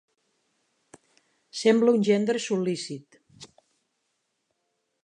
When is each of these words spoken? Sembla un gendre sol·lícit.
Sembla 1.59 1.95
un 1.99 2.07
gendre 2.09 2.43
sol·lícit. 2.47 3.21